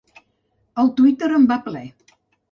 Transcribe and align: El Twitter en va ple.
El 0.83 0.89
Twitter 1.01 1.29
en 1.39 1.45
va 1.51 1.57
ple. 1.67 1.83